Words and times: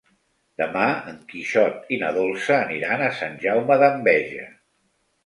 Demà 0.59 0.85
en 1.11 1.19
Quixot 1.33 1.93
i 1.97 1.99
na 2.03 2.09
Dolça 2.15 2.57
aniran 2.69 3.05
a 3.09 3.11
Sant 3.19 3.37
Jaume 3.45 3.79
d'Enveja. 3.85 4.49